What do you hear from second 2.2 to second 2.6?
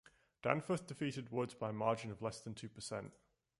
less than